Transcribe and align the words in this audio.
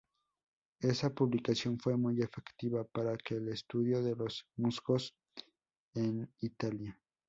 Esa 0.79 1.11
publicación 1.13 1.77
fue 1.77 1.95
muy 1.95 2.23
efectiva 2.23 2.83
para 2.85 3.15
que 3.17 3.35
el 3.35 3.49
estudio 3.49 4.01
de 4.01 4.15
los 4.15 4.47
musgos 4.57 5.13
en 5.93 6.27
Italia. 6.39 6.99